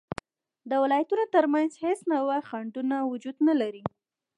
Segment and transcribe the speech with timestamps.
[0.69, 3.83] د ولایتونو تر منځ هیڅ نوعه خنډونه وجود نلري